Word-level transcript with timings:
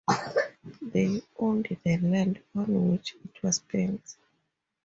They 0.81 1.21
owned 1.37 1.77
the 1.83 1.97
land 1.97 2.41
on 2.55 2.91
which 2.91 3.13
it 3.23 3.43
was 3.43 3.59
built. 3.59 4.15